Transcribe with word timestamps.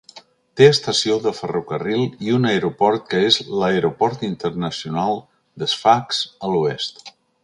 Té 0.59 0.67
estació 0.67 1.17
de 1.25 1.33
ferrocarril 1.39 2.07
i 2.29 2.33
un 2.37 2.49
aeroport 2.51 3.05
que 3.11 3.21
és 3.27 3.37
l'Aeroport 3.59 4.25
Internacional 4.29 5.21
de 5.65 5.69
Sfax 5.75 6.25
a 6.49 6.55
l'oest. 6.55 7.03